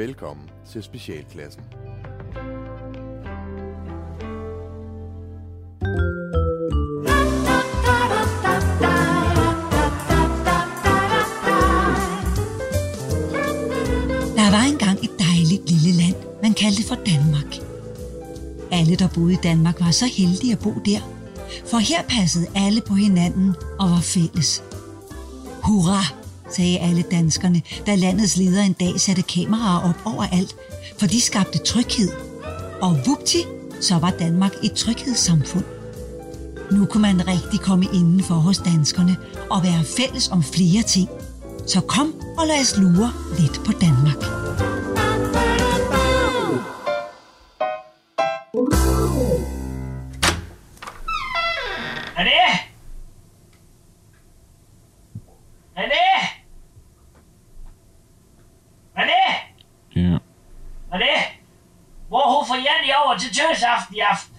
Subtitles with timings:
[0.00, 1.62] Velkommen til Specialklassen.
[14.36, 17.54] Der var engang et dejligt lille land, man kaldte for Danmark.
[18.72, 21.00] Alle, der boede i Danmark, var så heldige at bo der,
[21.66, 24.62] for her passede alle på hinanden og var fælles.
[25.62, 26.19] Hurra,
[26.56, 30.56] sagde alle danskerne, da landets leder en dag satte kameraer op overalt,
[30.98, 32.08] for de skabte tryghed.
[32.82, 33.38] Og vupti,
[33.80, 35.64] så var Danmark et tryghedssamfund.
[36.72, 39.16] Nu kunne man rigtig komme indenfor hos danskerne
[39.50, 41.08] og være fælles om flere ting.
[41.66, 44.39] Så kom og lad os lure lidt på Danmark.
[62.50, 64.36] Får Janni over til tøsaften i aften?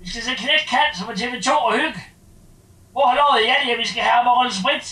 [0.00, 2.00] Vi skal se knæk kant som på TV2 og hygge.
[2.92, 4.86] Hvor har lovet Janni, at vi skal have ham og rulle sprit?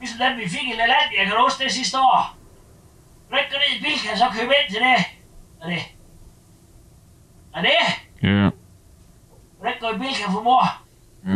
[0.00, 2.36] Ligesom den vi fik i Lalandia, kan du huske det sidste år?
[3.28, 4.98] Vil du ikke ned i Bilka så købe ind til det?
[5.60, 5.80] René?
[7.54, 7.76] René?
[8.22, 8.44] Ja.
[9.54, 10.64] Vil du ikke gå i Bilka for mor?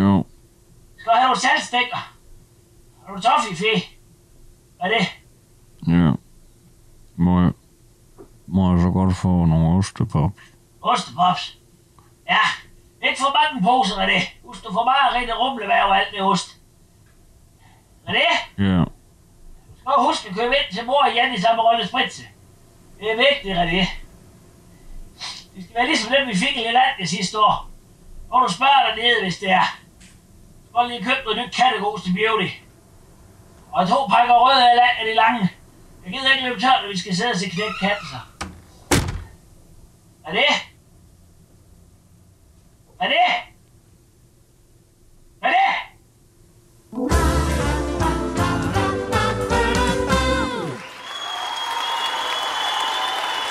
[0.00, 0.24] Jo.
[0.98, 2.00] Skal du have nogle salgstænger?
[3.02, 3.80] Har du toffifee?
[4.76, 5.06] Hvad er det?
[5.94, 6.12] Ja.
[7.16, 7.52] Må jeg,
[8.52, 10.42] må jeg så godt få nogle ostepops?
[10.82, 11.58] Ostepops.
[12.28, 12.44] Ja,
[13.02, 14.22] ikke for mange poser af det.
[14.44, 16.48] Husk, du får meget rigtig rumlevær og alt det ost.
[18.06, 18.30] Er det?
[18.58, 18.84] Ja.
[19.84, 22.22] Også huske at købe ind til mor og Janne sammen med Rolle Spritze.
[23.00, 23.86] Det er vigtigt, er det.
[25.64, 27.68] Skal være ligesom den, vi fik i land det sidste år.
[28.28, 29.66] Hvor du spørger dig nede, hvis det er.
[30.00, 32.50] Du skal lige købe noget nyt kattegos til Beauty.
[33.72, 35.50] Og to pakker røde af land af de lange.
[36.04, 37.74] Jeg gider ikke løbe tørt, når vi skal sidde og se knæk
[38.10, 38.20] så.
[40.30, 40.44] Er det?
[43.00, 43.16] Er det?
[45.42, 45.66] Er det?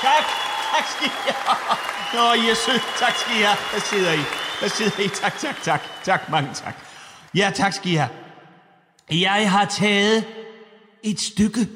[0.01, 0.23] Tak.
[0.71, 1.77] Tak skal I have.
[2.13, 2.79] Nå, I er søde.
[2.99, 3.57] Tak skal I have.
[3.73, 4.23] Der sidder I.
[4.61, 5.07] Der sidder I.
[5.07, 5.81] Tak, tak, tak.
[6.03, 6.75] Tak, mange tak.
[7.35, 8.09] Ja, tak skal I have.
[9.11, 10.25] Jeg har taget
[11.03, 11.67] et stykke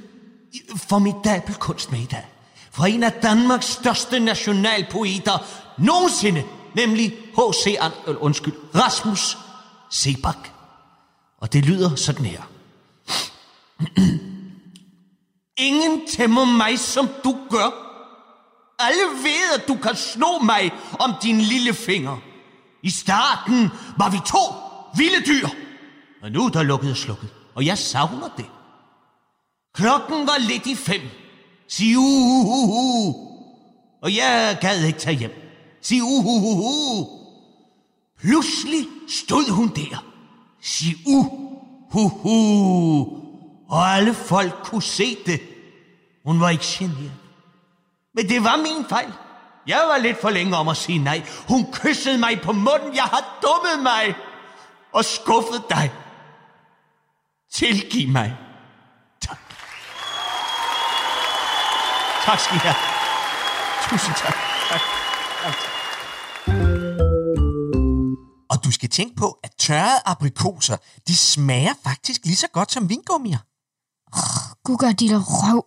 [0.89, 2.25] formidabel kunst med i dag
[2.73, 5.45] for en af Danmarks største nationalpoeter
[5.77, 6.43] nogensinde.
[6.75, 7.77] Nemlig H.C.
[8.07, 9.37] Øh, undskyld, Rasmus
[9.89, 10.49] Sebak.
[11.37, 12.41] Og det lyder sådan her.
[15.67, 17.69] Ingen tæmmer mig, som du gør.
[18.79, 22.17] Alle ved, at du kan slå mig om din lille finger.
[22.83, 24.53] I starten var vi to
[24.97, 25.47] vilde dyr.
[26.21, 28.45] Og nu er der lukket og slukket, og jeg savner det.
[29.75, 31.01] Klokken var lidt i fem.
[31.77, 33.15] Sig uhuhuhu.
[34.01, 35.31] Og jeg gad ikke tage hjem.
[35.81, 37.07] Sig uhuhuhu.
[38.19, 40.05] Pludselig stod hun der.
[40.61, 42.41] Sig uhuhu.
[43.69, 45.41] Og alle folk kunne se det.
[46.25, 47.11] Hun var ikke generet.
[48.15, 49.13] Men det var min fejl.
[49.67, 51.23] Jeg var lidt for længe om at sige nej.
[51.47, 52.95] Hun kyssede mig på munden.
[52.95, 54.15] Jeg har dummet mig
[54.93, 55.91] og skuffet dig.
[57.51, 58.37] Tilgiv mig.
[59.21, 59.37] Tak.
[62.25, 62.75] Tak skal I have.
[63.89, 64.35] Tusind tak.
[64.69, 64.81] tak.
[65.43, 65.55] tak.
[68.49, 72.89] Og du skal tænke på, at tørrede aprikoser, de smager faktisk lige så godt som
[72.89, 73.37] vingummier.
[74.65, 75.63] Gud gør dit røv.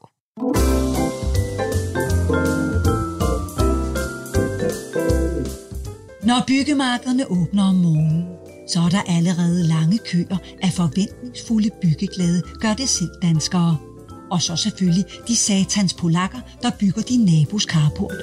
[6.23, 8.25] Når byggemarkederne åbner om morgenen,
[8.69, 13.96] så er der allerede lange køer af forventningsfulde byggeglade gør det selv danskere.
[14.31, 18.15] Og så selvfølgelig de satans polakker, der bygger din nabos carport.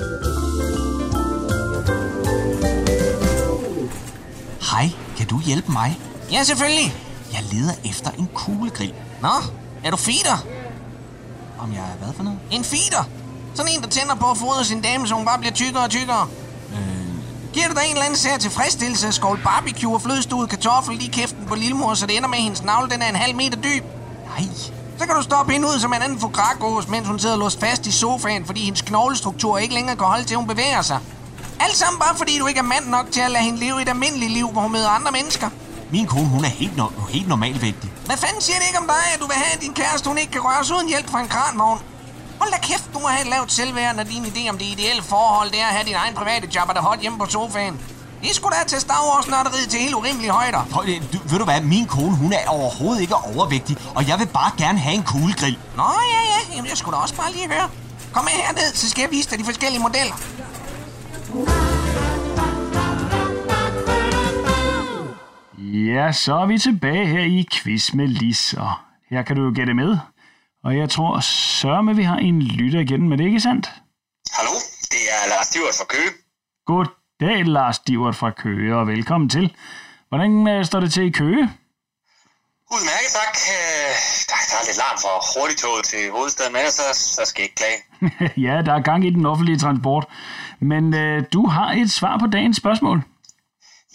[4.71, 5.99] Hej, kan du hjælpe mig?
[6.31, 6.95] Ja, selvfølgelig.
[7.33, 8.93] Jeg leder efter en kuglegrill.
[9.21, 9.33] Nå,
[9.83, 10.45] er du feeder?
[11.59, 12.39] Om jeg er hvad for noget?
[12.51, 13.03] En feeder?
[13.55, 15.89] Sådan en, der tænder på at fodre sin dame, så hun bare bliver tykkere og
[15.89, 16.27] tykkere.
[16.73, 17.13] Øh,
[17.53, 21.07] Giver du dig en eller anden sær tilfredsstillelse at skovle barbecue og flødestuet kartoffel lige
[21.07, 23.35] i kæften på lillemor, så det ender med, at hendes navle den er en halv
[23.35, 23.83] meter dyb?
[24.37, 24.47] nej.
[24.99, 27.87] Så kan du stoppe hende ud som en anden fugrakås, mens hun sidder låst fast
[27.87, 30.99] i sofaen, fordi hendes knoglestruktur ikke længere kan holde til, hun bevæger sig.
[31.59, 33.89] Alt sammen bare fordi du ikke er mand nok til at lade hende leve et
[33.89, 35.49] almindeligt liv, hvor hun møder andre mennesker.
[35.91, 37.91] Min kone, hun er helt, no- helt normalvægtig.
[38.05, 40.17] Hvad fanden siger det ikke om dig, at du vil have, at din kæreste hun
[40.17, 41.79] ikke kan røre sig uden hjælp fra en kranvogn?
[42.39, 45.03] Hold da kæft, du må have et lavt selvværd, når din idé om det ideelle
[45.03, 47.79] forhold, det er at have din egen private job og hot hjemme på sofaen.
[48.29, 50.61] Er sgu da til Star Wars nørderiet til helt urimelige højder.
[50.71, 50.83] Prøv,
[51.13, 54.51] du, ved du hvad, min kone, hun er overhovedet ikke overvægtig, og jeg vil bare
[54.57, 55.57] gerne have en kuglegrill.
[55.75, 56.55] Nå, ja, ja.
[56.55, 57.69] Jamen, jeg skulle da også bare lige høre.
[58.13, 60.15] Kom med herned, så skal jeg vise dig de forskellige modeller.
[65.91, 68.71] Ja, så er vi tilbage her i Quiz med Lis, og
[69.09, 69.97] her kan du jo gætte med.
[70.63, 71.19] Og jeg tror
[71.61, 73.71] sørme, vi har en lytter igen, men det er ikke sandt?
[74.31, 74.55] Hallo,
[74.91, 76.09] det er Lars Divert fra Køge.
[77.23, 79.55] Goddag, Lars Divert fra Køge, og velkommen til.
[80.09, 81.43] Hvordan øh, står det til i Køge?
[82.71, 83.35] Udmærket tak.
[83.53, 83.93] Øh,
[84.29, 86.81] Der, der er lidt larm fra hurtigtoget til hovedstaden, men så,
[87.15, 87.79] så skal jeg ikke klage.
[88.47, 90.05] ja, der er gang i den offentlige transport.
[90.59, 93.03] Men øh, du har et svar på dagens spørgsmål.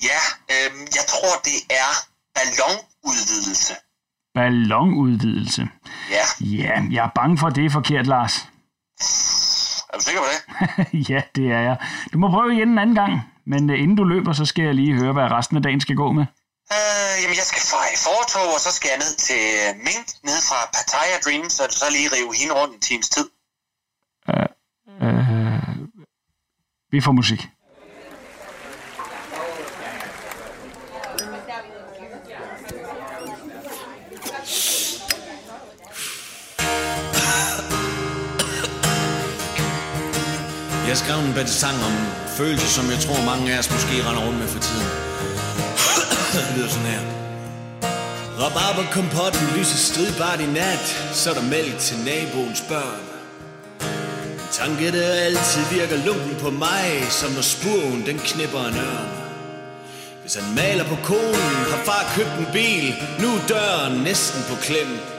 [0.02, 0.20] Ja,
[0.54, 1.90] øh, jeg tror, det er
[2.34, 3.74] ballonudvidelse.
[4.34, 5.68] Ballonudvidelse.
[6.10, 8.34] Ja, Ja, jeg er bange for, at det er forkert, Lars.
[9.90, 10.40] Er du sikker på det?
[11.10, 11.76] ja, det er jeg.
[12.12, 13.12] Du må prøve igen en anden gang.
[13.52, 15.96] Men øh, inden du løber, så skal jeg lige høre, hvad resten af dagen skal
[15.96, 16.26] gå med.
[16.76, 20.02] Øh, jamen, jeg skal fra i fortog, og så skal jeg ned til øh, Ming,
[20.28, 23.28] ned fra Pattaya Dreams, og så lige rive hende rundt en times tid.
[24.30, 24.48] Øh,
[26.92, 27.40] vi får musik.
[41.38, 41.96] Jeg en sang om
[42.38, 44.88] følelser, som jeg tror mange af os måske render rundt med for tiden.
[46.46, 47.02] det lyder sådan her.
[48.40, 53.02] Rabarber kompotten lyser stridbart i nat, så er der mælk til naboens børn.
[54.34, 59.10] En tanke, der altid virker lunken på mig, som når spurven den knipper en ørn.
[60.22, 62.86] Hvis han maler på konen, har far købt en bil,
[63.20, 65.17] nu er døren næsten på klem.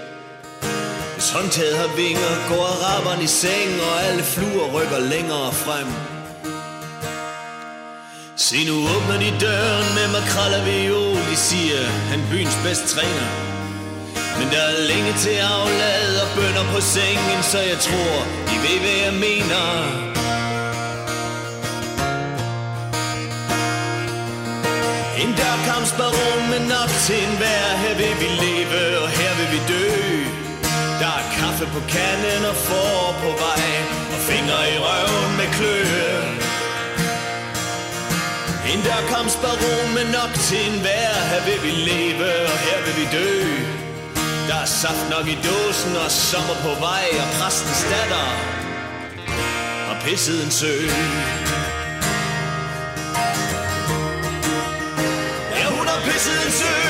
[1.36, 5.88] Håndtaget har vinger, går araberne i seng, og alle fluer rykker længere frem.
[8.36, 13.28] Se nu åbner de døren med makrel og viol, de siger, han byens bedste træner.
[14.40, 18.14] Men der er længe til aflad og bønder på sengen, så jeg tror,
[18.56, 19.66] I ved, hvad jeg mener.
[25.24, 29.62] En dørkampsbaron med nok til en hver, her vil vi leve, og her vil vi
[29.74, 30.09] dø.
[31.60, 33.64] Kaffe på kanden og får på vej
[34.14, 36.20] Og fingre i røven med kløe
[38.72, 43.06] En dørkampsbaron med nok til en vær Her vil vi leve og her vil vi
[43.18, 43.32] dø.
[44.48, 48.28] Der er saft nok i dåsen og sommer på vej Og præstens datter
[49.88, 50.76] har pisset en sø.
[55.58, 56.89] Ja, hun har pisset en sø.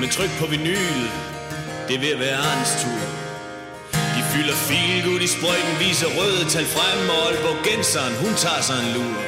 [0.00, 1.02] Med tryk på vinyl.
[1.86, 3.02] Det er ved at være Arns tur.
[4.16, 8.78] De fylder filgud i sprøjten, viser røde tal frem Og Aalborg Genseren, hun tager sig
[8.82, 9.18] en lur.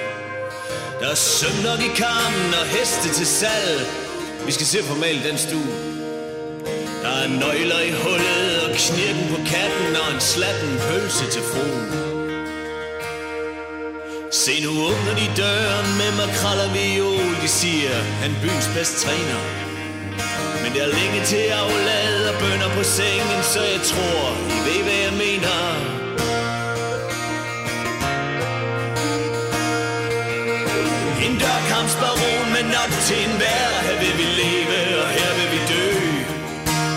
[1.01, 3.81] Der er søm nok i karmen og heste til salg.
[4.47, 5.73] Vi skal se på mal den stue.
[7.03, 11.89] Der er nøgler i hullet og knirken på katten Og en slatten pølse til fruen.
[14.43, 19.62] Se nu åbner de døren med makrel og viol De siger, han byens bedste træner.
[20.73, 24.23] Men der er længe til aflad og bønder på sengen Så jeg tror,
[24.57, 25.57] I ved hvad jeg mener.
[31.27, 35.61] En dørkampsbaron men nok til en vær Her vil vi leve, og her vil vi
[35.73, 35.89] dø.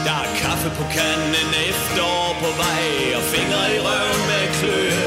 [0.06, 2.86] Der er kaffe på kanden, efterår på vej
[3.18, 5.06] Og fingre i røven med kløe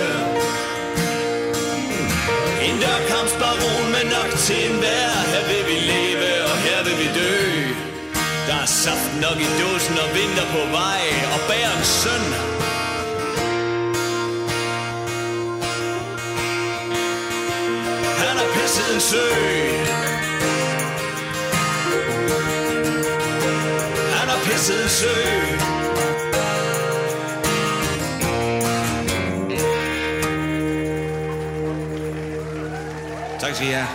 [2.69, 6.08] en dørkampsbaron men nok til en vær Her vil vi leve,
[8.69, 11.03] saft nok i dåsen og vinter på vej
[11.35, 12.25] Og bærens søn
[18.23, 19.27] Han har pisset en sø
[24.19, 25.15] Han har pisset en sø
[33.41, 33.87] Tak skal I have.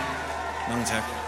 [0.68, 1.23] Mange tak.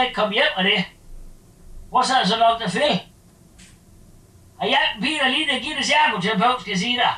[0.00, 0.84] Slet ikke komme hjem af det?
[1.88, 2.68] Hvor sad så Dr.
[2.68, 2.94] Phil?
[4.58, 7.14] Har hjælpen Peter lige at det ergoterapeut, skal jeg sige dig.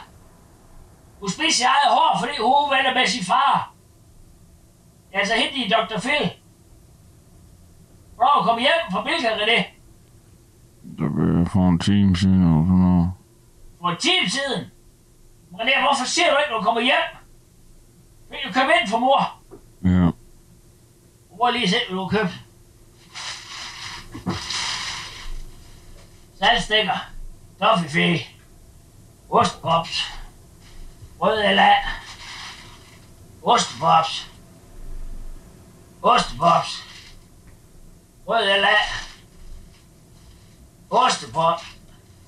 [1.20, 3.72] Hun spiser sit eget hår, fordi hun er uvenner med sin far.
[5.12, 5.98] Altså hente i Dr.
[6.00, 6.32] Phil.
[8.16, 9.60] Hvornår kom hjem fra Bilka, René?
[10.98, 13.12] der blev for en time siden eller sådan noget.
[13.80, 14.62] For en time siden.
[15.54, 17.06] René, hvorfor siger du ikke, når du kommer hjem?
[18.30, 19.22] Vil du komme ind for mor?
[19.84, 20.10] Ja,
[21.36, 22.34] Mor lige se, hvad du har købt.
[26.38, 26.99] Saltstikker.
[27.59, 28.26] Toffifee.
[29.31, 30.02] Ostpops.
[31.21, 31.85] Rød land.
[33.42, 34.31] Ostepops.
[36.02, 36.85] Ostepops.
[38.28, 38.88] Rød land.
[40.90, 41.61] Ostepop.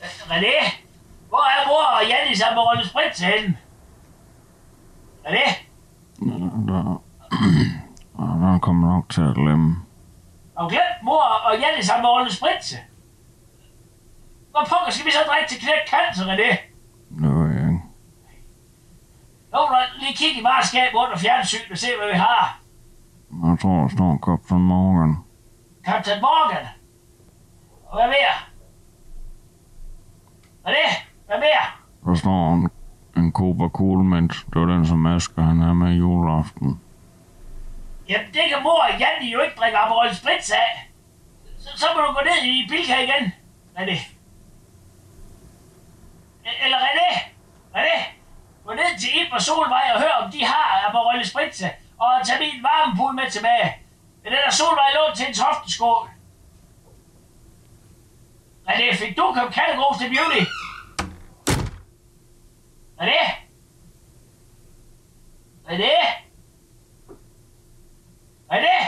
[0.03, 0.75] Øh, René?
[1.29, 3.59] Hvor er mor og Jannis Amarone Spritz henne?
[5.27, 5.55] René?
[6.19, 7.01] Nå, nå, nå.
[8.55, 9.77] der kommer nok til at glemme.
[10.57, 12.75] Har du glemt mor og Jannis Amarone Spritz?
[14.51, 16.53] Hvor pokker skal vi så drikke til knæk cancer, René?
[17.23, 17.83] Det jeg ikke.
[19.53, 22.61] Nu må lige kigge i marskab under fjernsyn og se, hvad vi har.
[23.49, 25.17] Jeg tror, der står Captain Morgan.
[25.87, 26.67] Captain Morgan.
[27.87, 28.35] Og hvad mere?
[30.67, 30.87] René?
[31.27, 31.65] Hvad mere?
[32.05, 32.71] Der står en,
[33.17, 34.33] en Cooper Coolmint.
[34.53, 36.81] Det var den, som Masker han er med i juleaften.
[38.09, 40.91] Jamen, det kan mor og Janni jo ikke drikke Aperol Spritz af.
[41.59, 43.33] Så, så må du gå ned i Bilka igen,
[43.77, 43.99] René.
[46.45, 47.21] E-, eller René.
[47.75, 47.99] René.
[48.65, 51.63] Gå ned til Ip og Solvej og hør, om de har Aperol Spritz.
[51.99, 53.77] Og tag min varmepul med tilbage.
[54.25, 56.09] Den er Solvej lå til en tofteskål.
[58.69, 60.45] René, fik du købt kattegros til Beauty?
[63.01, 63.23] René?
[65.69, 66.24] René?
[68.55, 68.79] René?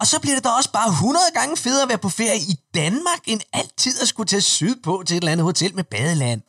[0.00, 2.56] Og så bliver det da også bare 100 gange federe at være på ferie i
[2.74, 6.40] Danmark, end altid at skulle tage sydpå til et eller andet hotel med badeland.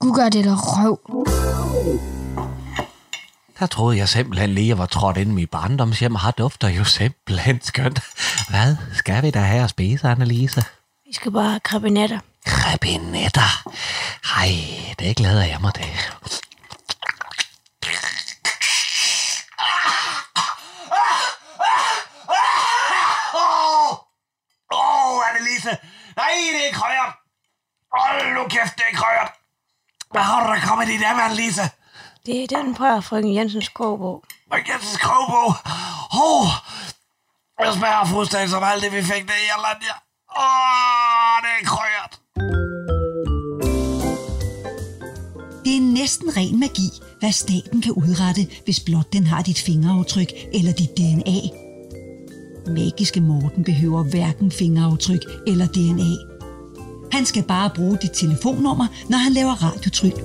[0.00, 0.98] Gud gør det der røv.
[3.58, 6.68] Der troede jeg simpelthen lige, jeg var trådt ind i mit barndomshjem, og har dufter
[6.68, 8.00] jo simpelthen skønt.
[8.50, 10.64] Hvad skal vi da have at spise, Annelise?
[11.06, 12.18] Vi skal bare have krebinetter.
[12.46, 13.68] Krebinetter.
[14.34, 14.48] Hej,
[14.98, 15.84] det glæder jeg mig til.
[24.72, 25.76] Åh, oh, Annelise.
[26.16, 27.14] Nej, det er krøjert.
[27.96, 29.30] Hold nu kæft, det er krøjert.
[30.10, 31.62] Hvad har du der kommet i dem, Annelise?
[32.26, 34.24] Det er den fra frøken Jensens kogebog.
[34.48, 35.50] Frøken Jensens kogebog.
[36.14, 36.46] Åh, oh,
[37.60, 39.96] jeg smager fuldstændig som alt det, vi fik der i Irland, ja.
[40.36, 42.12] Åh, oh, det er krøjert.
[45.64, 46.88] Det er næsten ren magi,
[47.20, 51.65] hvad staten kan udrette, hvis blot den har dit fingeraftryk eller dit DNA.
[52.68, 56.36] Magiske Morten behøver hverken fingeraftryk eller DNA.
[57.12, 60.16] Han skal bare bruge dit telefonnummer, når han laver radiotryl.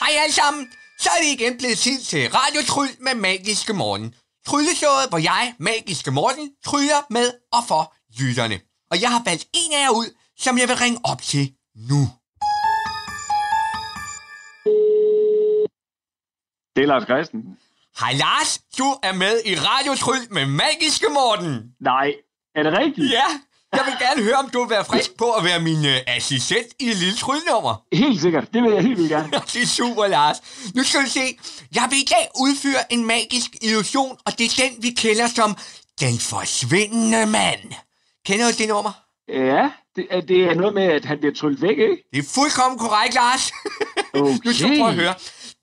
[0.00, 0.66] Hej alle sammen.
[1.00, 4.14] Så er det igen blevet tid til Radiotryl med Magiske Morgen.
[4.46, 8.60] Trylleshowet, hvor jeg, Magiske Morgen, tryller med og for lytterne.
[8.90, 12.08] Og jeg har valgt en af jer ud, som jeg vil ringe op til nu.
[16.80, 17.40] Det er Lars Christen.
[18.00, 21.52] Hej Lars, du er med i Radiotryl med Magiske Morgen.
[21.80, 22.08] Nej,
[22.56, 23.10] er det rigtigt?
[23.10, 23.26] Ja,
[23.72, 26.66] jeg vil gerne høre, om du vil være frisk på at være min uh, assistent
[26.80, 27.74] i det lille tryllenummer.
[27.92, 29.30] Helt sikkert, det vil jeg helt vildt gerne.
[29.54, 30.36] det er super, Lars.
[30.74, 31.26] Nu skal du se,
[31.74, 35.50] jeg vil i dag udføre en magisk illusion, og det er den, vi kender som
[36.00, 37.64] Den Forsvindende Mand.
[38.26, 38.92] Kender du det nummer?
[39.28, 39.64] Ja,
[39.96, 41.96] det, er- det er noget med, at han bliver tryllet væk, ikke?
[42.12, 43.44] Det er fuldkommen korrekt, Lars.
[44.14, 44.38] Okay.
[44.44, 45.14] nu skal du prøve at høre.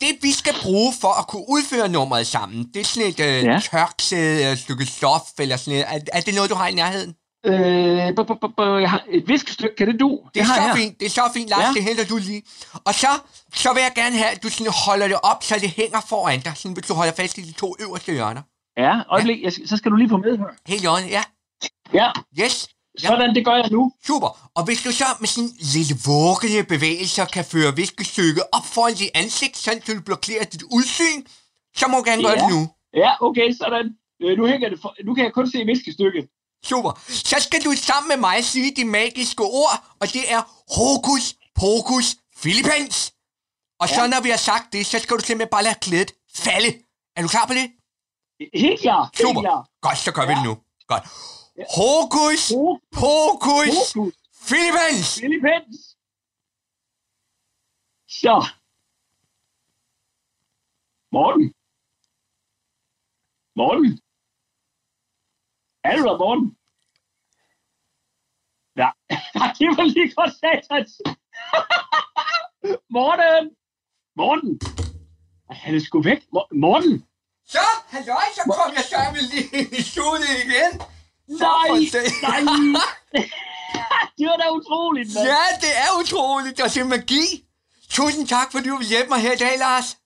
[0.01, 3.25] Det, vi skal bruge for at kunne udføre nummeret sammen, det er sådan et øh,
[3.43, 3.59] Ja.
[3.73, 3.87] ja.
[4.11, 5.85] eller et stykke stof, eller sådan noget.
[6.13, 7.15] Er, er det noget, du har i nærheden?
[7.45, 10.19] Øh, bu- bu- bu- jeg har et viskestykke, kan det du?
[10.33, 10.75] Det er har så jeg.
[10.77, 11.67] fint, det er så fint, Lars, Ja.
[11.67, 11.73] ja.
[11.73, 12.43] det henter du lige.
[12.85, 13.07] Og så,
[13.55, 16.39] så vil jeg gerne have, at du sådan holder det op, så det hænger foran
[16.39, 18.41] dig, sådan hvis du holder fast i de to øverste hjørner.
[18.77, 20.53] Ja, øjeblik, jeg skal, så skal du lige få medhør.
[20.67, 21.23] Helt i orden, ja.
[21.93, 22.11] Ja,
[22.41, 22.67] Yes.
[22.97, 23.91] Sådan, det gør jeg nu.
[24.07, 24.49] Super.
[24.55, 29.09] Og hvis du så med sådan lille vågende bevægelser kan føre viskestykket op foran dit
[29.15, 31.19] ansigt, så du blokerer dit udsyn,
[31.75, 32.41] så må du gerne gøre Ja.
[32.41, 32.69] det nu.
[33.03, 33.85] Ja, okay, sådan.
[34.21, 36.27] Øh, nu, hænger det for, nu kan jeg kun se viskestykket.
[36.65, 36.91] Super.
[37.09, 40.41] Så skal du sammen med mig sige de magiske ord, og det er
[40.77, 43.13] hokus pokus filipens.
[43.79, 44.07] Og så Ja.
[44.07, 46.73] når vi har sagt det, så skal du simpelthen bare lade klædet falde.
[47.15, 47.71] Er du klar på det?
[48.53, 49.41] Helt klar, helt Super.
[49.41, 49.67] klar.
[49.81, 50.57] Godt, så gør vi det nu.
[50.87, 51.03] Godt.
[51.65, 52.51] Hokus
[52.91, 54.15] pokus Fokus.
[54.49, 55.19] filipens.
[55.19, 55.97] Filipens.
[58.07, 58.35] Så.
[61.11, 61.53] Morten.
[63.55, 63.99] Morten.
[65.83, 66.57] Er du der, Morten?
[68.75, 68.89] Ja,
[69.57, 70.91] det var lige godt satans.
[72.89, 73.55] Morten.
[74.15, 74.59] Morten.
[75.49, 76.21] Han er sgu væk.
[76.33, 77.05] Mor- Morten.
[77.45, 80.71] Så, halløj, så kom jeg sammen lige i studiet igen.
[81.29, 81.69] Nej,
[82.23, 82.81] nej.
[84.17, 85.27] Det var da utroligt, mand.
[85.27, 86.57] Ja, det er utroligt.
[86.57, 87.43] Det er magi.
[87.89, 89.97] Tusind tak, fordi du vil hjælpe mig her i dag, Lars.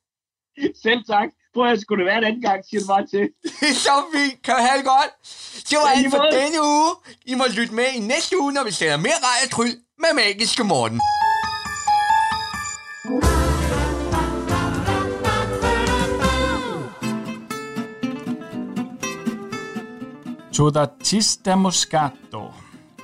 [0.84, 1.30] Selv tak.
[1.54, 3.30] Prøv at skulle det være en anden gang, siger du bare til.
[3.44, 4.44] Det er så fint.
[4.44, 5.12] Kan du have det godt?
[5.70, 6.92] Det var Ja, alt for denne uge.
[7.25, 10.13] I må lytte med i næste uge, når vi sender mere rej og tryl med
[10.16, 11.01] Magiske Morten.
[20.53, 22.41] Todatista Moscato.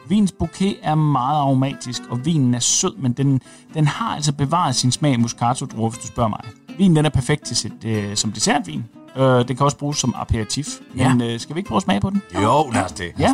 [0.10, 3.42] Vins bouquet er meget aromatisk, og vinen er sød, men den,
[3.74, 6.40] den har altså bevaret sin smag i moscato druer, hvis du spørger mig.
[6.78, 8.84] Vinen den er perfekt til sit, øh, som dessertvin.
[9.16, 10.68] Øh, den kan også bruges som aperitif.
[10.98, 11.14] Ja.
[11.14, 12.22] Men øh, skal vi ikke prøve at smage på den?
[12.36, 13.12] Jo, lad os det.
[13.20, 13.34] Ja.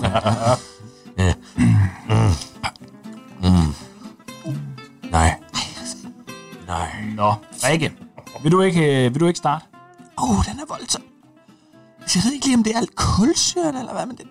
[1.18, 1.34] Ja.
[1.58, 3.50] Mm.
[3.50, 3.74] Mm.
[5.12, 5.36] Nej.
[6.68, 6.88] Nej.
[7.16, 7.34] Nå,
[7.70, 7.92] Rikke.
[8.44, 9.66] Vil du ikke, øh, vil du ikke starte?
[10.18, 11.02] Åh, oh, den er voldsom.
[12.16, 14.26] Jeg ved ikke lige, om det er alt kulsyren eller hvad, men det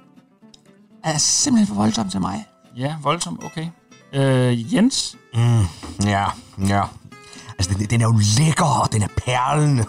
[1.04, 2.46] er simpelthen for voldsomt til mig.
[2.76, 3.66] Ja, voldsomt, okay.
[4.12, 5.16] Øh, Jens?
[5.34, 5.64] Mm,
[6.04, 6.26] ja,
[6.68, 6.82] ja.
[7.58, 9.84] Altså, den, den er jo lækker, og den er perlende.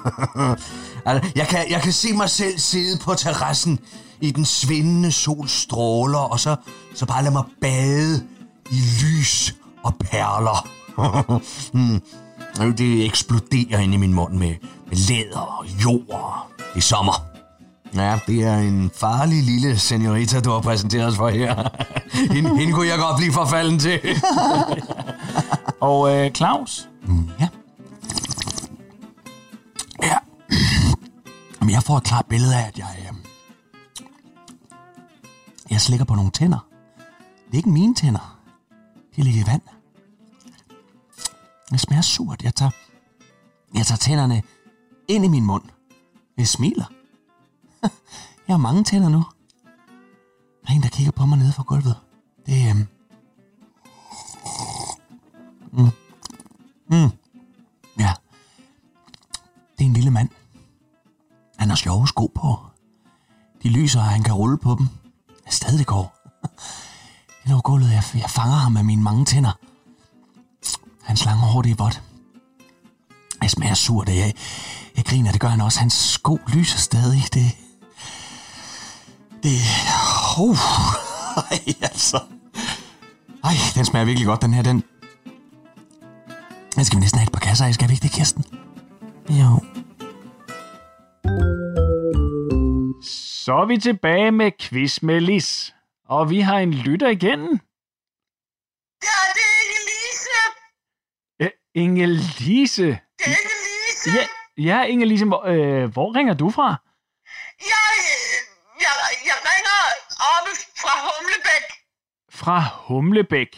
[1.05, 3.79] altså, jeg, kan, jeg kan se mig selv sidde på terrassen
[4.21, 6.55] i den svindende sol stråler, og så,
[6.95, 8.27] så bare lade mig bade
[8.71, 10.67] i lys og perler.
[11.77, 12.01] mm.
[12.77, 14.55] Det eksploderer ind i min mund med,
[14.87, 16.51] med læder og jord.
[16.57, 17.32] Det er sommer.
[17.95, 21.69] Ja, det er en farlig lille senorita, du har præsenteret os for her.
[22.33, 23.99] hende, hende kunne jeg godt blive forfalden til.
[25.89, 26.89] Og øh, Claus?
[27.05, 27.47] Mm, ja.
[30.03, 30.17] Ja.
[31.59, 32.95] Men jeg får et klart billede af, at jeg...
[32.99, 33.15] Øh,
[35.69, 36.65] jeg slikker på nogle tænder.
[37.45, 38.39] Det er ikke mine tænder.
[39.15, 39.61] De ligger i vand.
[41.71, 42.43] Det smager surt.
[42.43, 42.71] Jeg tager,
[43.75, 44.43] jeg tager tænderne
[45.07, 45.63] ind i min mund.
[46.37, 46.85] Jeg smiler.
[48.47, 49.23] Jeg har mange tænder nu.
[50.63, 51.95] Der er en, der kigger på mig nede fra gulvet.
[52.45, 52.69] Det er...
[52.69, 52.87] Øhm...
[55.71, 55.89] Mm.
[56.87, 57.11] Mm.
[57.99, 58.13] Ja.
[59.77, 60.29] Det er en lille mand.
[61.57, 62.59] Han har sjove sko på.
[63.63, 64.87] De lyser, og han kan rulle på dem.
[65.45, 66.15] Jeg stadig går.
[67.43, 69.51] Hen over gulvet, jeg, jeg fanger ham med mine mange tænder.
[71.03, 72.01] Hans lange hår, det er vådt.
[73.41, 74.33] Jeg smager surt, og jeg,
[74.97, 75.79] jeg griner, det gør han også.
[75.79, 77.23] Hans sko lyser stadig.
[77.33, 77.62] Det...
[79.43, 79.57] Det...
[80.39, 80.57] Uh,
[81.51, 82.19] ej, altså.
[83.43, 84.63] Ej, den smager virkelig godt, den her.
[84.63, 84.83] Den,
[86.75, 87.73] den skal vi næsten have et par kasser af.
[87.73, 88.43] Skal vi ikke det, Kirsten?
[89.29, 89.49] Jo.
[93.45, 95.73] Så er vi tilbage med quiz med Lis.
[96.05, 97.39] Og vi har en lytter igen.
[99.07, 100.39] Ja, det er Inge-Lise.
[101.39, 102.83] Æ, Inge-Lise.
[103.19, 104.09] Det er Inge-Lise.
[104.15, 104.25] Ja,
[104.57, 106.75] ja Inge-Lise, hvor, øh, hvor ringer du fra?
[107.71, 107.89] Jeg,
[108.85, 108.95] jeg,
[109.29, 109.79] jeg ringer
[110.31, 111.65] oppe fra Humlebæk.
[112.39, 112.57] Fra
[112.87, 113.51] Humlebæk.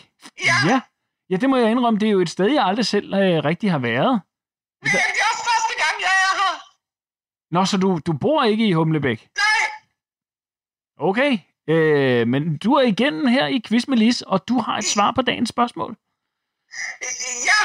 [0.50, 0.56] Ja.
[0.70, 0.82] ja.
[1.30, 2.00] Ja, det må jeg indrømme.
[2.00, 4.22] Det er jo et sted, jeg aldrig selv øh, rigtig har været.
[4.82, 6.54] Men det er også første gang, jeg er her.
[7.52, 9.30] Nå, så du, du bor ikke i Humlebæk?
[9.38, 9.66] Nej.
[11.10, 14.86] Okay, øh, men du er igen her i Quiz med Lis, og du har et
[14.86, 15.98] svar på dagens spørgsmål.
[17.50, 17.62] Ja,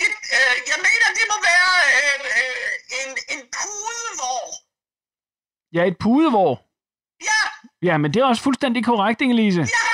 [0.00, 4.44] jeg, øh, jeg mener, det må være øh, øh, en, en pudevår.
[5.72, 6.65] Ja, et pudevår.
[7.86, 7.94] Ja.
[8.02, 9.64] Men det er også fuldstændig korrekt, Inge-Lise.
[9.76, 9.86] Ja.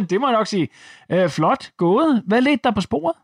[0.10, 0.66] det må jeg nok sige.
[1.12, 2.22] Øh, flot, gået.
[2.28, 3.16] Hvad ledte der på sporet?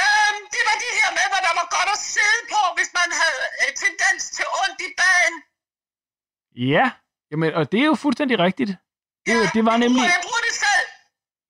[0.00, 3.08] Øhm, det var de her med, hvad der var godt at sidde på, hvis man
[3.20, 5.34] havde øh, tendens til ondt i bagen.
[6.72, 6.86] Ja,
[7.30, 8.70] jamen, og det er jo fuldstændig rigtigt.
[9.26, 10.02] Det, ja, det var nemlig...
[10.02, 10.86] Jeg bruger det selv.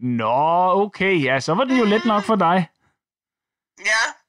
[0.01, 2.69] Nå, okay, ja, så var det jo let nok for dig.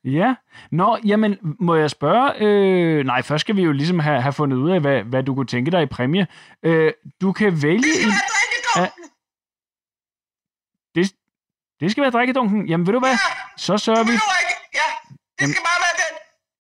[0.06, 0.10] Ja.
[0.12, 0.36] Ja.
[0.72, 2.34] Nå, jamen, må jeg spørge?
[2.40, 5.36] Øh, nej, først skal vi jo ligesom have, have fundet ud af, hvad, hvad du
[5.36, 6.28] kunne tænke dig i præmie.
[6.64, 7.78] Øh, du kan vælge...
[7.84, 8.12] Det skal en...
[8.12, 9.10] være drikkedunken.
[10.96, 11.12] Det,
[11.80, 12.68] det skal være drikkedunken.
[12.68, 13.18] Jamen, ved du hvad?
[13.58, 14.12] Så sørger vi...
[14.12, 14.24] Ikke.
[14.74, 16.14] Ja, det Jamen- skal bare være den.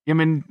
[0.07, 0.43] Jamen,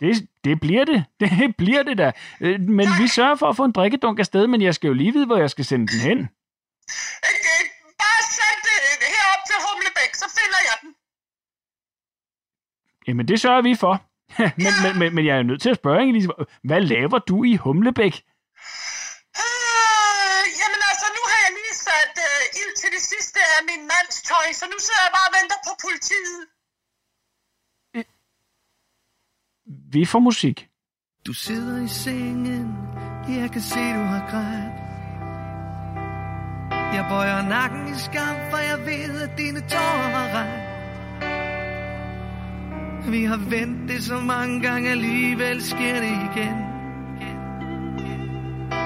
[0.00, 1.04] det, det bliver det.
[1.20, 2.12] Det bliver det da.
[2.40, 5.12] Øh, Men vi sørger for at få en drikkedunk afsted, men jeg skal jo lige
[5.12, 6.18] vide, hvor jeg skal sende den hen.
[6.18, 7.62] Øh,
[8.02, 10.90] Bare send det herop til Humlebæk, så finder jeg den.
[13.06, 13.94] Jamen, det sørger vi for.
[14.64, 16.28] men, men, men, men jeg er nødt til at spørge, Inge-Lise,
[16.68, 18.14] hvad laver du i Humlebæk?
[19.44, 23.82] Øh, jamen altså, nu har jeg lige sat øh, ild til det sidste af min
[23.92, 26.40] mands tøj, så nu sidder jeg bare og venter på politiet.
[29.92, 30.68] Vi får musik.
[31.26, 32.66] Du sidder i sengen,
[33.28, 34.76] jeg kan se, du har grædt.
[36.94, 40.75] Jeg bøjer nakken i skam, for jeg ved, at dine tårer har ret.
[43.08, 46.56] Vi har vendt det så mange gange, alligevel sker det igen.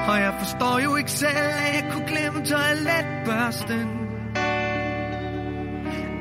[0.08, 4.00] Og jeg forstår jo ikke selv, at jeg kunne glemme toiletbørsten.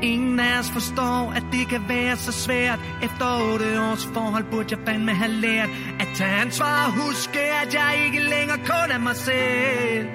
[0.02, 4.68] Ingen af os forstår, at det kan være så svært Efter otte års forhold burde
[4.72, 8.98] jeg fandme have lært At tage ansvar og huske, at jeg ikke længere kun er
[8.98, 10.08] mig selv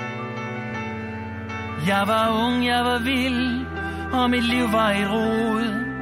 [1.87, 3.66] Jeg var ung, jeg var vild,
[4.12, 5.93] og mit liv var et rod.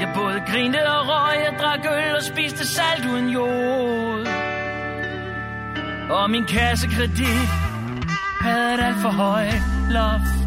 [0.00, 4.26] Jeg både grinte og røg, jeg drak øl og spiste salt uden jord.
[6.10, 7.48] Og min kassekredit
[8.40, 10.38] havde et alt for højt loft.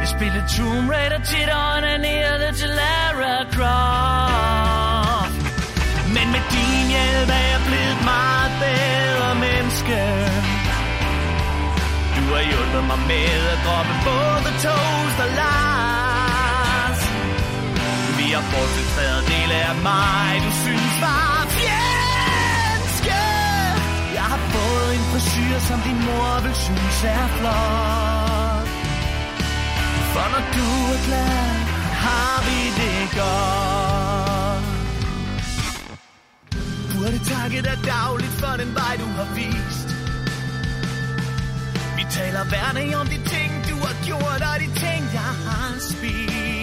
[0.00, 5.36] Jeg spillede Tomb Raider tit og onanerede til Lara Croft.
[6.14, 10.00] Men med din hjælp er jeg blevet meget bedre menneske.
[12.16, 16.11] Du har hjulpet mig med at droppe både toast og Lars
[18.32, 23.22] mere har bortfiltreret dele af mig, du synes var fjendske.
[24.18, 28.68] Jeg har fået en frisyr, som din mor vil synes er flot.
[30.12, 31.52] For når du er glad,
[32.04, 34.64] har vi det godt.
[36.92, 39.88] Burde takke dig dagligt for den vej, du har vist
[41.96, 45.72] Vi taler hver dag om de ting, du har gjort Og de ting, jeg har
[45.90, 46.61] spist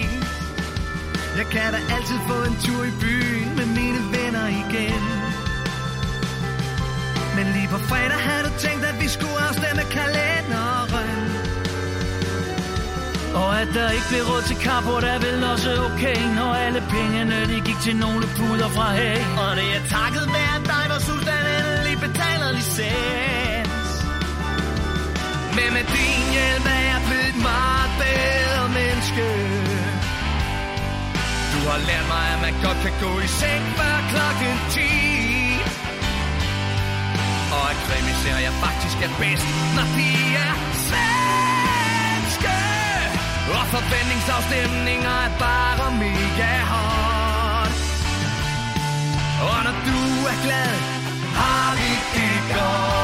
[1.40, 5.04] jeg kan da altid få en tur i byen Med mine venner igen.
[7.36, 11.20] Men lige på fredag havde du tænkt, at vi skulle afstemme kalenderen.
[13.42, 16.20] Og at der ikke blev råd til carport er vel også okay.
[16.38, 19.18] Når alle pengene de gik til nogle puder fra hey.
[19.42, 23.90] Og det er takket være dig, hvor Susan endelig betaler licens.
[25.56, 26.66] Men med din hjælp?
[26.76, 27.36] Er jeg blevet
[32.64, 34.80] godt kan gå i seng før klokken 10
[37.56, 40.10] Og at krimiserier faktisk er bedst, når de
[40.46, 40.54] er
[40.86, 42.56] svenske.
[43.56, 47.74] Og forventningsafstemninger er bare mega hot
[49.48, 49.98] Og når du
[50.32, 50.74] er glad,
[51.40, 52.99] har vi det godt.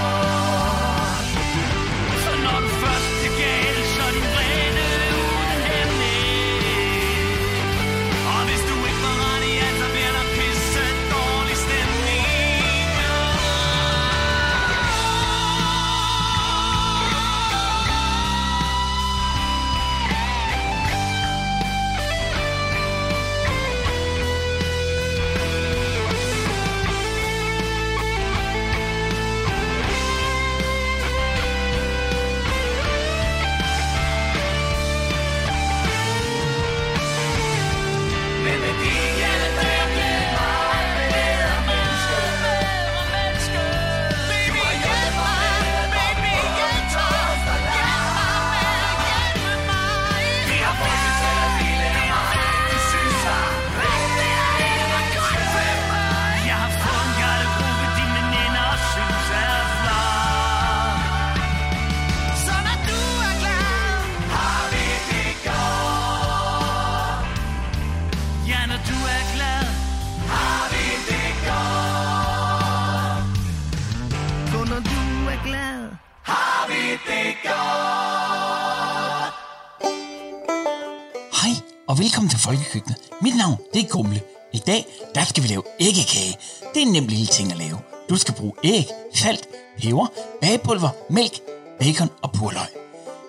[81.42, 81.50] Hej,
[81.88, 82.96] og velkommen til Folkekøkkenet.
[83.22, 84.20] Mit navn, det er Gumle.
[84.52, 86.36] I dag, der skal vi lave æggekage.
[86.74, 87.78] Det er en nem lille ting at lave.
[88.10, 90.06] Du skal bruge æg, salt, peber,
[90.40, 91.32] bagepulver, mælk,
[91.80, 92.66] bacon og purløg.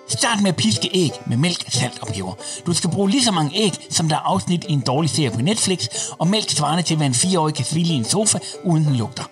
[0.08, 2.34] Start med at piske æg med mælk, salt og peber.
[2.66, 5.30] Du skal bruge lige så mange æg, som der er afsnit i en dårlig serie
[5.30, 8.84] på Netflix, og mælk svarende til, hvad en 4-årig kan svile i en sofa, uden
[8.84, 9.24] den lugter.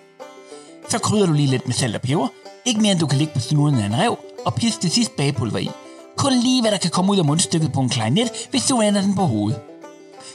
[0.89, 2.27] Så krydder du lige lidt med salt og peber,
[2.65, 5.13] ikke mere end du kan ligge på snuden af en rev, og pisk det sidste
[5.17, 5.69] bagepulver i.
[6.17, 9.01] Kun lige hvad der kan komme ud af mundstykket på en klarinet, hvis du vender
[9.01, 9.59] den på hovedet.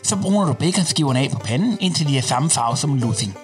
[0.02, 3.34] Så bruner du baconskiverne af på panden, indtil de er samme farve som lussing.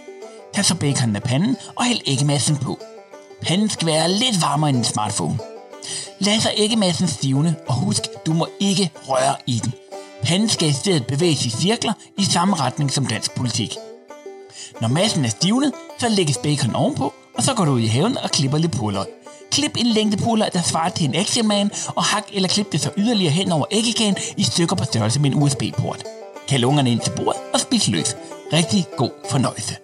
[0.54, 2.78] Tag så baconen af panden og hæld æggemassen på.
[3.42, 5.38] Panden skal være lidt varmere end en smartphone.
[6.18, 9.72] Lad så æggemassen stivne, og husk, du må ikke røre i den.
[10.22, 13.76] Panden skal i stedet bevæges i cirkler i samme retning som dansk politik.
[14.80, 18.18] Når massen er stivnet, så lægges bacon ovenpå, og så går du ud i haven
[18.18, 19.06] og klipper lidt purløg.
[19.58, 20.18] Klip en længde
[20.56, 21.68] der svarer til en Action Man,
[21.98, 25.28] og hak eller klip det så yderligere hen over æggekagen i stykker på størrelse med
[25.30, 26.00] en USB-port.
[26.48, 28.10] Kald ungerne ind til bordet og spis løs.
[28.58, 29.74] Rigtig god fornøjelse.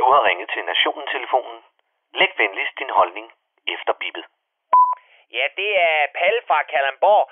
[0.00, 1.58] Du har ringet til Nationen-telefonen.
[2.20, 3.26] Læg venligst din holdning
[3.74, 4.24] efter bippet.
[5.36, 7.24] Ja, det er Palle fra Kalamborg.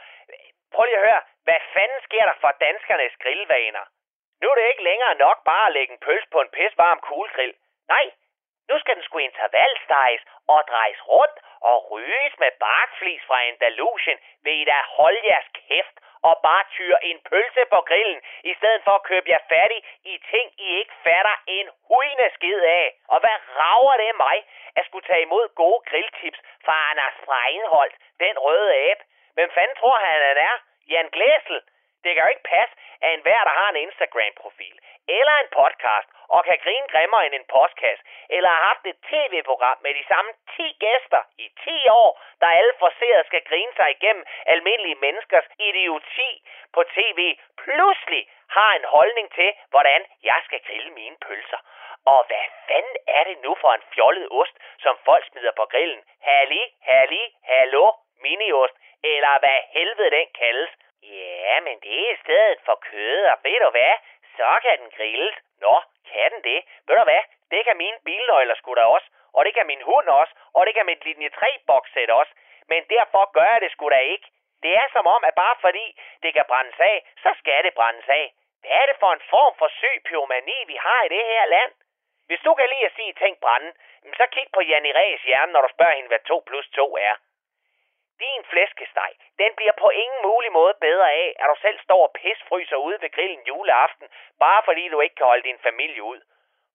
[0.74, 3.84] Prøv lige at høre, hvad fanden sker der for danskernes grillvaner?
[4.40, 7.54] Nu er det ikke længere nok bare at lægge en pølse på en pisvarm kuglegrill.
[7.88, 8.10] Nej,
[8.68, 14.18] Nu skal den sgu intervalstejes og drejes rundt og ryges med barkflis fra Andalusien.
[14.44, 18.82] ved I da holde jeres kæft og bare tyre en pølse på grillen, i stedet
[18.84, 22.94] for at købe jer fattig i ting, I ikke fatter en huine skid af.
[23.08, 24.36] Og hvad rager det mig
[24.76, 29.02] at skulle tage imod gode grilltips fra Anders Freinholt, den røde abe?
[29.34, 30.56] Hvem fanden tror han, han er?
[30.88, 31.60] Jan Glæsel?
[32.04, 34.76] Det kan jo ikke passe, at enhver, der har en Instagram-profil,
[35.18, 38.02] eller en podcast, og kan grine grimmere end en podcast,
[38.34, 42.10] eller har haft et tv-program med de samme 10 gæster i 10 år,
[42.40, 46.30] der alle forseret skal grine sig igennem almindelige menneskers idioti
[46.74, 47.20] på tv,
[47.64, 48.22] pludselig
[48.56, 51.60] har en holdning til, hvordan jeg skal grille mine pølser.
[52.06, 56.02] Og hvad fanden er det nu for en fjollet ost, som folk smider på grillen?
[56.20, 57.86] Halli, halli, hallo,
[58.22, 60.70] miniost, eller hvad helvede den kaldes.
[61.02, 63.94] Ja, men det er i stedet for kød, og ved du hvad,
[64.36, 65.36] så kan den grilles.
[65.60, 65.80] Nå,
[66.12, 66.64] kan den det?
[66.86, 70.08] Ved du hvad, det kan mine bilnøgler sgu da også, og det kan min hund
[70.08, 72.32] også, og det kan mit linje 3-bokssæt også.
[72.68, 74.26] Men derfor gør jeg det sgu da ikke.
[74.62, 75.86] Det er som om, at bare fordi
[76.22, 78.32] det kan brændes af, så skal det brændes af.
[78.60, 81.72] Hvad er det for en form for syg pyromani, vi har i det her land?
[82.26, 83.72] Hvis du kan lide at sige ting brænde,
[84.16, 87.14] så kig på Janni Ræs hjerne, når du spørger hende, hvad 2 plus 2 er.
[88.24, 92.12] Din flæskesteg, den bliver på ingen mulig måde bedre af, at du selv står og
[92.20, 94.08] pisfryser ude ved grillen juleaften,
[94.44, 96.20] bare fordi du ikke kan holde din familie ud.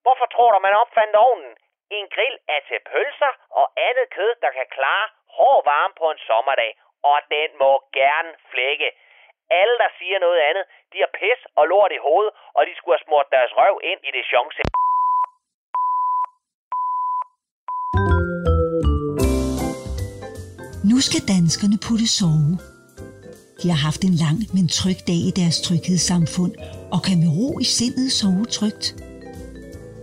[0.01, 1.57] Hvorfor tror du, man opfandt ovnen?
[1.89, 6.17] En grill er til pølser og andet kød, der kan klare hård varme på en
[6.17, 6.71] sommerdag,
[7.03, 8.91] og den må gerne flække.
[9.49, 12.97] Alle, der siger noget andet, de har pis og lort i hovedet, og de skulle
[12.97, 14.61] have smurt deres røv ind i det chance.
[20.95, 22.53] Nu skal danskerne putte sove.
[23.61, 26.53] De har haft en lang, men tryg dag i deres tryghedssamfund,
[26.95, 28.85] og kan med ro i sindet sove trygt.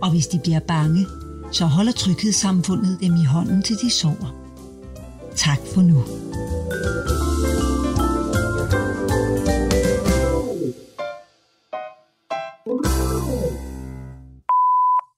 [0.03, 1.01] Og hvis de bliver bange,
[1.57, 4.29] så holder tryghedssamfundet dem i hånden til de sover.
[5.45, 5.99] Tak for nu.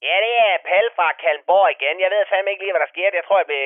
[0.07, 1.95] Ja, det er Pal fra Kalmborg igen.
[2.03, 3.07] Jeg ved fandme ikke lige, hvad der sker.
[3.19, 3.63] Jeg tror, jeg blev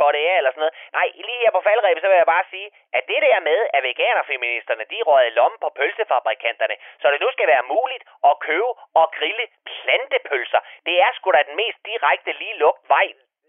[0.00, 0.76] kortet af eller sådan noget.
[0.98, 3.82] Nej, lige her på faldrebet, så vil jeg bare sige, at det der med, at
[3.90, 8.70] veganerfeministerne, de røde i lommen på pølsefabrikanterne, så det nu skal være muligt at købe
[9.00, 13.06] og grille plantepølser, det er sgu da den mest direkte lige lugt vej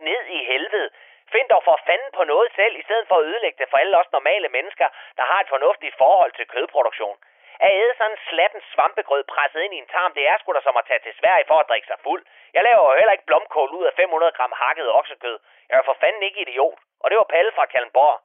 [0.10, 0.90] ned i helvede.
[1.34, 3.98] Find dog for fanden på noget selv, i stedet for at ødelægge det for alle
[3.98, 4.88] os normale mennesker,
[5.18, 7.18] der har et fornuftigt forhold til kødproduktion.
[7.66, 10.62] At æde sådan en slatten svampegrød presset ind i en tarm, det er sgu da
[10.64, 12.24] som at tage til Sverige for at drikke sig fuld.
[12.56, 15.38] Jeg laver jo heller ikke blomkål ud af 500 gram hakket oksekød.
[15.70, 16.80] Jeg er for fanden ikke idiot.
[17.04, 18.18] Og det var Palle fra Kalmborg.